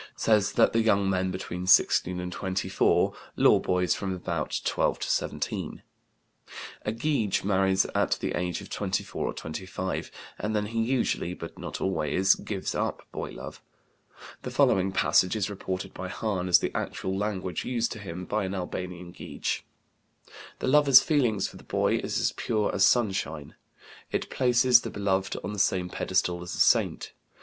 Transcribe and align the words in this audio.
166), 0.15 0.47
says 0.47 0.53
that 0.55 0.73
the 0.73 0.81
young 0.81 1.07
men 1.07 1.29
between 1.29 1.67
16 1.67 2.19
and 2.19 2.31
24 2.33 3.13
lore 3.35 3.61
boys 3.61 3.93
from 3.93 4.11
about 4.11 4.59
12 4.65 4.97
to 4.97 5.07
17. 5.07 5.83
A 6.87 6.91
Gege 6.91 7.43
marries 7.43 7.85
at 7.93 8.17
the 8.19 8.31
age 8.31 8.61
of 8.61 8.69
24 8.71 9.27
or 9.27 9.31
25, 9.31 10.09
and 10.39 10.55
then 10.55 10.65
he 10.65 10.81
usually, 10.81 11.35
but 11.35 11.59
not 11.59 11.79
always, 11.79 12.33
gives 12.33 12.73
up 12.73 13.05
boy 13.11 13.29
love. 13.29 13.61
The 14.41 14.49
following 14.49 14.91
passage 14.91 15.35
is 15.35 15.51
reported 15.51 15.93
by 15.93 16.07
Hahn 16.07 16.47
as 16.47 16.57
the 16.57 16.75
actual 16.75 17.15
language 17.15 17.63
used 17.63 17.91
to 17.91 17.99
him 17.99 18.25
by 18.25 18.45
an 18.45 18.55
Albanian 18.55 19.13
Gege: 19.13 19.61
"The 20.57 20.67
lover's 20.67 21.01
feeling 21.03 21.39
for 21.41 21.57
the 21.57 21.63
boy 21.63 21.97
is 21.97 22.33
pure 22.37 22.73
as 22.73 22.83
sunshine. 22.83 23.53
It 24.11 24.31
places 24.31 24.81
the 24.81 24.89
beloved 24.89 25.37
on 25.43 25.53
the 25.53 25.59
same 25.59 25.89
pedestal 25.89 26.41
as 26.41 26.55
a 26.55 26.59
saint. 26.59 27.13